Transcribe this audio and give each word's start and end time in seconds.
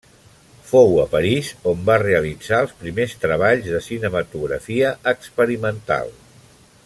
Fou 0.69 0.95
a 1.01 1.03
París 1.11 1.49
on 1.71 1.83
va 1.89 1.97
realitzar 2.03 2.63
els 2.67 2.73
primers 2.79 3.13
treballs 3.27 3.69
de 3.75 3.83
cinematografia 3.89 4.95
experimental. 5.13 6.11